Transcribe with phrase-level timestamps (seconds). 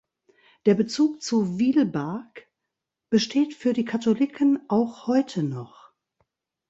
[0.65, 2.47] Der Bezug zu Wielbark
[3.11, 5.91] besteht für die Katholiken auch heute noch.